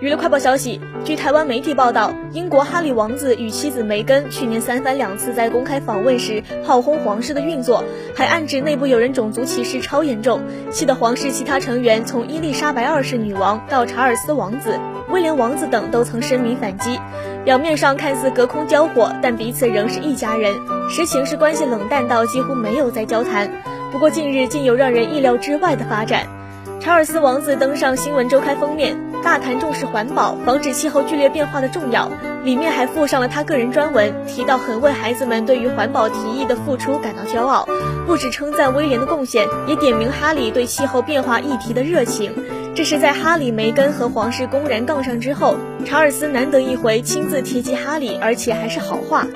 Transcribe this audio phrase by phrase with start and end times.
[0.00, 7.84] 娱乐快报消息，据台湾媒体报道，英国哈里王子与妻子梅根去年三番两次在公开访问时炮轰皇室的运作，
[8.16, 10.40] 还暗指内部有人种族歧视超严重，
[10.70, 16.98] 气得皇室其他成员从伊丽莎白二世女王到查尔斯王子、威廉王子等都曾声明反击。
[17.44, 20.54] 表面上看似隔空交火，但彼此仍是一家人，
[20.88, 23.50] 实情是关系冷淡到几乎没有在交谈。
[23.92, 26.39] 不过近日竟有让人意料之外的发展。
[26.80, 32.10] 查尔斯王子登上新闻周刊封面，大谈重视环保、防止气候剧烈变化的重要。
[32.42, 37.68] 里面还附上了他个人专文，提到很为孩子们对于环保提议的付出感到骄傲。
[38.06, 42.32] 不止称赞威廉的贡献，也点名哈里对气候变化议题的热情。
[42.74, 49.26] 这是在哈里、梅根和皇室公然杠上之后，查尔斯难得一回亲自提及哈里，而且还是好话。